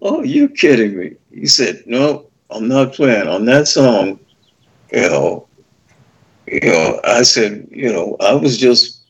[0.00, 1.12] Oh, you kidding me?
[1.32, 4.18] He said, No, I'm not playing on that song.
[4.92, 5.48] You know,
[6.46, 9.02] you know, I said, you know, I was just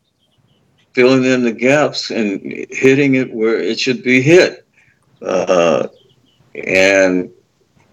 [0.93, 2.41] filling in the gaps and
[2.71, 4.67] hitting it where it should be hit.
[5.23, 5.89] Uh,
[6.55, 7.31] and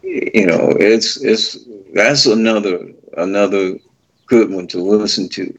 [0.02, 1.58] you know, it's it's
[1.94, 3.78] that's another another
[4.28, 5.58] good one to listen to.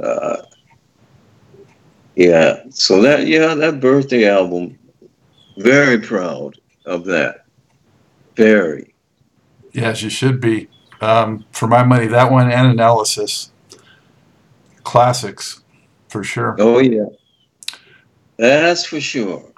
[0.00, 0.42] Uh,
[2.16, 4.78] yeah, so that yeah, that birthday album,
[5.58, 7.44] very proud of that.
[8.36, 8.94] Very.
[9.72, 10.68] Yes, you should be.
[11.00, 13.50] Um, for my money, that one and analysis,
[14.84, 15.62] classics,
[16.08, 16.56] for sure.
[16.58, 17.06] Oh yeah.
[18.36, 19.52] That's for sure.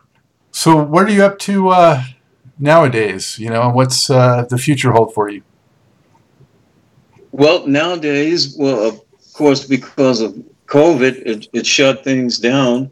[0.53, 2.05] So, what are you up to uh,
[2.59, 3.38] nowadays?
[3.38, 5.42] You know, what's uh, the future hold for you?
[7.32, 9.00] Well, nowadays, well, of
[9.32, 10.34] course, because of
[10.66, 12.90] COVID, it, it shut things down.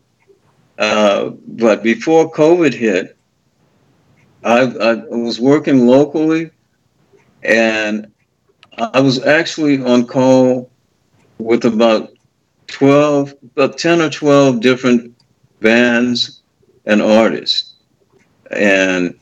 [0.78, 3.16] Uh, but before COVID hit,
[4.44, 6.50] I, I was working locally
[7.42, 8.10] and
[8.76, 10.70] I was actually on call
[11.38, 12.12] with about
[12.68, 15.14] 12, about 10 or 12 different
[15.60, 16.40] bands
[16.86, 17.74] and artists.
[18.50, 19.18] and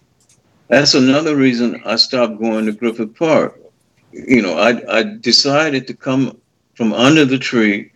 [0.71, 3.61] that's another reason I stopped going to Griffith Park.
[4.13, 6.41] You know, I, I decided to come
[6.75, 7.91] from under the tree,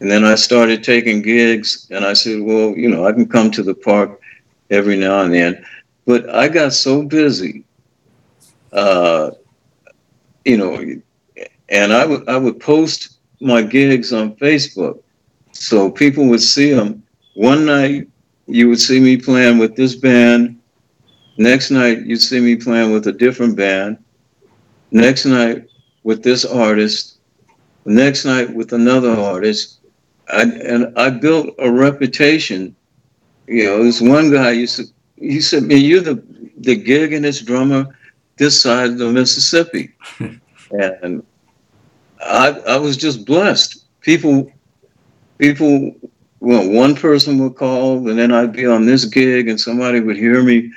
[0.00, 3.50] and then I started taking gigs, and I said, well, you know, I can come
[3.52, 4.20] to the park
[4.68, 5.64] every now and then.
[6.06, 7.64] But I got so busy,
[8.72, 9.30] uh,
[10.44, 11.00] you know,
[11.70, 15.02] and I would I would post my gigs on Facebook,
[15.52, 17.02] so people would see them.
[17.34, 18.08] One night,
[18.46, 20.59] you would see me playing with this band
[21.40, 23.96] Next night, you'd see me playing with a different band.
[24.90, 25.64] Next night,
[26.02, 27.16] with this artist.
[27.86, 29.78] Next night, with another artist.
[30.28, 32.76] I, and I built a reputation.
[33.46, 34.84] You know, this one guy used to,
[35.16, 36.22] he said, Man, you're the,
[36.58, 37.86] the giggingest drummer
[38.36, 39.94] this side of the Mississippi.
[40.70, 41.24] and
[42.20, 43.82] I, I was just blessed.
[44.02, 44.52] People,
[45.38, 45.96] people,
[46.40, 50.18] well, one person would call, and then I'd be on this gig, and somebody would
[50.18, 50.70] hear me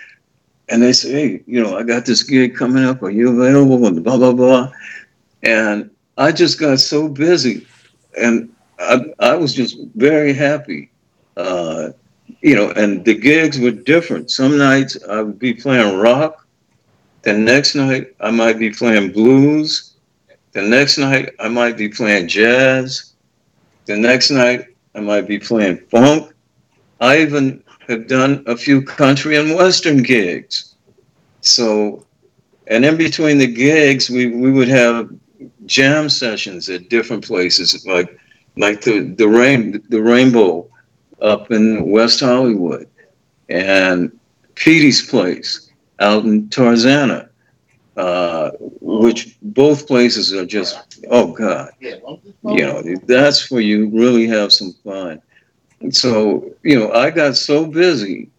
[0.70, 3.02] and they say, hey, you know, I got this gig coming up.
[3.04, 3.86] Are you available?
[3.86, 4.72] And blah, blah, blah.
[5.44, 7.68] And I just got so busy.
[8.20, 10.92] And I, I was just very happy.
[11.36, 11.90] Uh,
[12.42, 14.32] you know, and the gigs were different.
[14.32, 16.48] Some nights I would be playing rock.
[17.24, 19.96] The next night I might be playing blues.
[20.52, 23.14] The next night I might be playing jazz.
[23.86, 26.34] The next night I might be playing funk.
[27.00, 30.76] I even have done a few country and western gigs.
[31.42, 32.06] So,
[32.68, 35.10] and in between the gigs, we, we would have
[35.66, 38.18] jam sessions at different places, like
[38.58, 40.68] like the the rain the Rainbow
[41.22, 42.88] up in West Hollywood,
[43.50, 44.18] and
[44.56, 45.70] Petey's place
[46.00, 47.30] out in Tarzana,
[47.98, 52.00] uh, which both places are just oh god, you
[52.44, 55.22] know that's where you really have some fun
[55.92, 58.30] so you know i got so busy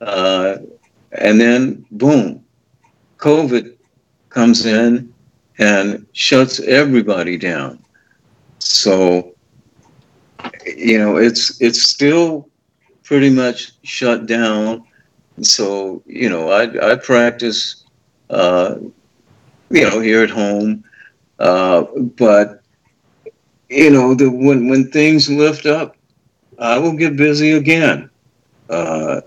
[0.00, 0.56] uh,
[1.12, 2.44] and then boom
[3.18, 3.76] covid
[4.30, 5.12] comes in
[5.58, 7.78] and shuts everybody down.
[8.58, 9.34] So
[10.66, 12.48] you know it's it's still
[13.04, 14.84] pretty much shut down.
[15.42, 17.84] So you know i, I practice
[18.30, 18.76] uh,
[19.70, 20.84] you know here at home
[21.38, 21.84] uh,
[22.16, 22.62] but
[23.68, 25.95] you know the when when things lift up
[26.58, 28.10] I will get busy again
[28.70, 29.20] uh,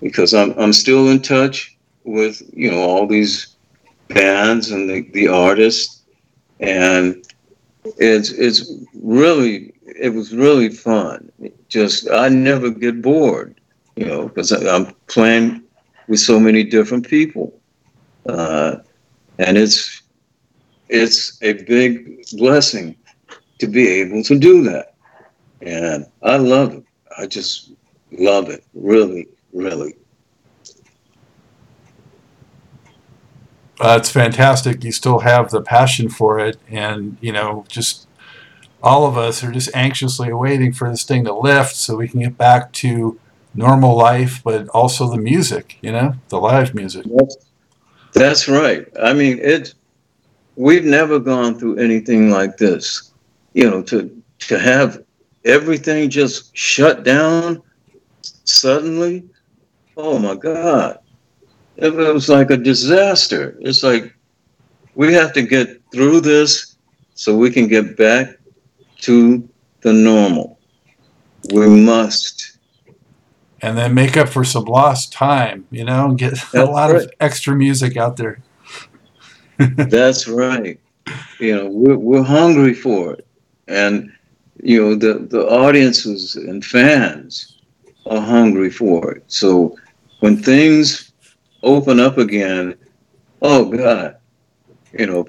[0.00, 3.56] because I'm I'm still in touch with you know all these
[4.08, 6.02] bands and the, the artists,
[6.60, 7.24] and
[7.98, 11.30] it's it's really it was really fun.
[11.68, 13.60] Just I never get bored,
[13.96, 15.62] you know, because I'm playing
[16.08, 17.58] with so many different people,
[18.28, 18.76] uh,
[19.38, 20.02] and it's
[20.88, 22.96] it's a big blessing
[23.58, 24.94] to be able to do that.
[25.60, 26.84] And I love it.
[27.16, 27.72] I just
[28.12, 28.64] love it.
[28.74, 29.94] Really, really.
[33.80, 34.82] Uh, it's fantastic.
[34.82, 36.58] You still have the passion for it.
[36.68, 38.08] And, you know, just
[38.82, 42.20] all of us are just anxiously waiting for this thing to lift so we can
[42.20, 43.18] get back to
[43.54, 47.04] normal life, but also the music, you know, the live music.
[47.06, 47.36] That's,
[48.12, 48.86] that's right.
[49.00, 49.74] I mean, it.
[50.56, 53.12] We've never gone through anything like this.
[53.54, 55.02] You know, to to have
[55.48, 57.62] everything just shut down
[58.44, 59.24] suddenly.
[59.96, 60.98] Oh my God.
[61.76, 63.56] It was like a disaster.
[63.60, 64.14] It's like
[64.94, 66.76] we have to get through this
[67.14, 68.36] so we can get back
[69.02, 69.48] to
[69.80, 70.58] the normal.
[71.52, 72.58] We must.
[73.60, 76.92] And then make up for some lost time, you know, and get That's a lot
[76.92, 77.02] right.
[77.02, 78.42] of extra music out there.
[79.58, 80.78] That's right.
[81.40, 83.26] You know, we're, we're hungry for it.
[83.66, 84.12] And
[84.62, 87.58] you know the the audiences and fans
[88.06, 89.24] are hungry for it.
[89.26, 89.76] So
[90.20, 91.12] when things
[91.62, 92.76] open up again,
[93.42, 94.16] oh God,
[94.92, 95.28] you know,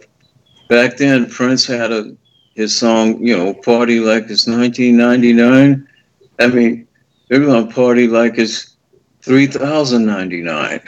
[0.69, 2.15] back then Prince had a
[2.55, 5.87] his song, you know, party like it's 1999.
[6.39, 6.87] I mean,
[7.27, 8.75] they're gonna party like it's
[9.21, 10.81] 3099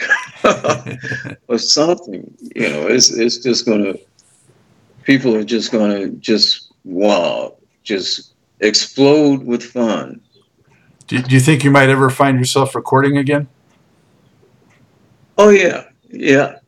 [1.48, 2.38] or something.
[2.56, 3.94] You know, it's it's just gonna
[5.04, 10.22] people are just gonna just wow, just explode with fun.
[11.08, 13.48] Do, do you think you might ever find yourself recording again?
[15.38, 16.60] Oh yeah, yeah,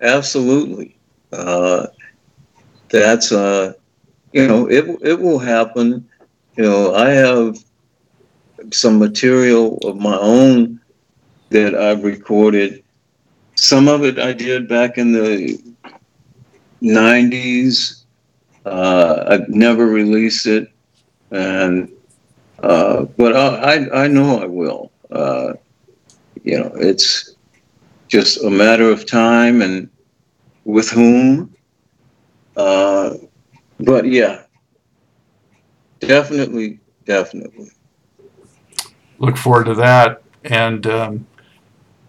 [0.00, 0.96] absolutely.
[1.32, 1.86] Uh,
[2.88, 3.72] that's uh,
[4.32, 6.08] you know, it it will happen.
[6.56, 7.56] You know, I have
[8.72, 10.80] some material of my own
[11.50, 12.82] that I've recorded.
[13.54, 15.58] Some of it I did back in the
[16.82, 17.95] '90s.
[18.66, 20.70] Uh, I've never released it
[21.30, 21.90] and
[22.62, 24.90] uh, but I, I know I will.
[25.10, 25.54] Uh,
[26.42, 27.36] you know, it's
[28.08, 29.90] just a matter of time and
[30.64, 31.54] with whom.
[32.56, 33.14] Uh,
[33.80, 34.44] but yeah,
[36.00, 37.70] definitely, definitely.
[39.18, 40.22] Look forward to that.
[40.44, 41.26] And, um,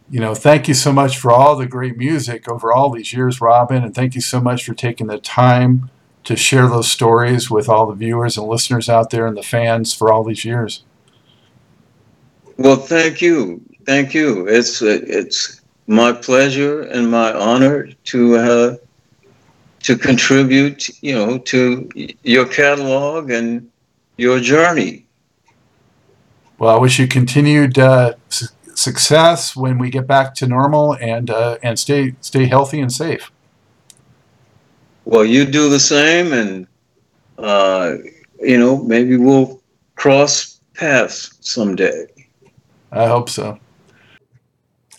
[0.09, 3.41] you know, thank you so much for all the great music over all these years,
[3.41, 3.83] Robin.
[3.83, 5.89] And thank you so much for taking the time
[6.27, 9.93] to share those stories with all the viewers and listeners out there and the fans
[9.93, 10.83] for all these years.
[12.57, 13.61] Well, thank you.
[13.85, 14.45] Thank you.
[14.45, 18.75] It's, it's my pleasure and my honor to, uh,
[19.83, 21.87] to contribute, you know, to
[22.23, 23.71] your catalog and
[24.17, 25.05] your journey.
[26.59, 31.29] Well, I wish you continued uh, su- success when we get back to normal, and
[31.29, 33.31] uh, and stay stay healthy and safe.
[35.07, 36.67] Well, you do the same, and
[37.37, 37.93] uh,
[38.41, 39.61] you know maybe we'll
[39.95, 42.07] cross paths someday.
[42.91, 43.57] I hope so.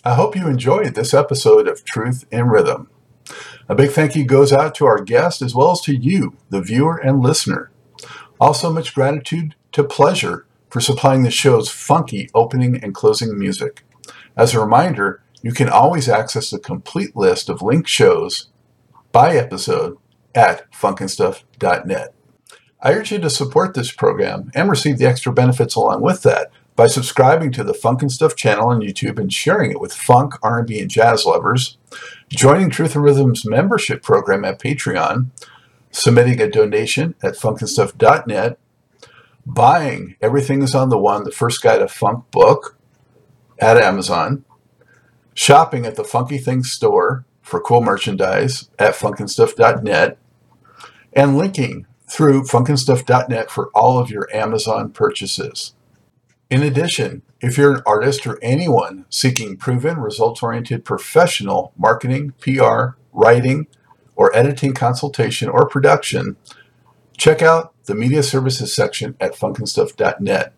[0.03, 2.89] I hope you enjoyed this episode of Truth in Rhythm.
[3.69, 6.59] A big thank you goes out to our guest as well as to you, the
[6.59, 7.69] viewer and listener.
[8.39, 13.83] Also, much gratitude to Pleasure for supplying the show's funky opening and closing music.
[14.35, 18.47] As a reminder, you can always access the complete list of linked shows
[19.11, 19.97] by episode
[20.35, 22.13] at funknstuff.net.
[22.81, 26.51] I urge you to support this program and receive the extra benefits along with that
[26.75, 30.35] by subscribing to the Funk and Stuff channel on YouTube and sharing it with funk,
[30.41, 31.77] R&B, and jazz lovers,
[32.29, 35.27] joining Truth in Rhythm's membership program at Patreon,
[35.91, 38.57] submitting a donation at funkandstuff.net,
[39.45, 42.77] buying Everything is on the One, the first guide to funk book
[43.59, 44.45] at Amazon,
[45.33, 50.17] shopping at the Funky Things store for cool merchandise at funkandstuff.net,
[51.13, 55.73] and linking through funkandstuff.net for all of your Amazon purchases.
[56.49, 62.97] In addition, if you're an artist or anyone seeking proven, results oriented professional marketing, PR,
[63.13, 63.67] writing,
[64.15, 66.35] or editing consultation or production,
[67.17, 70.53] check out the media services section at funkandstuff.net.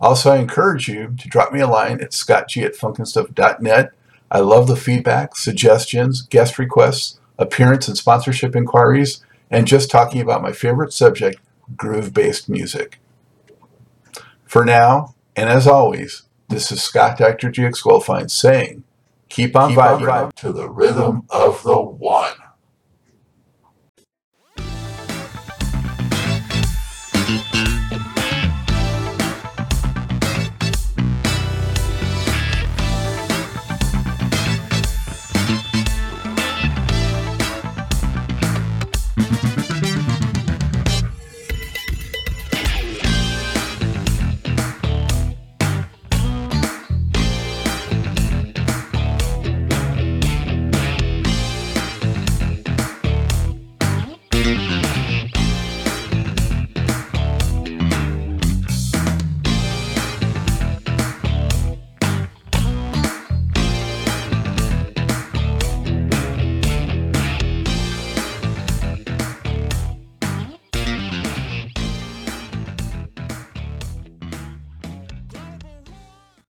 [0.00, 3.92] Also, I encourage you to drop me a line at scottg at funkandstuff.net.
[4.30, 10.42] I love the feedback, suggestions, guest requests, appearance and sponsorship inquiries, and just talking about
[10.42, 11.40] my favorite subject,
[11.76, 13.00] groove based music.
[14.44, 17.50] For now, and as always, this is Scott Dr.
[17.50, 18.84] GX Goldfine saying,
[19.28, 22.34] keep on, keep vibing, on vibing to the rhythm of the one.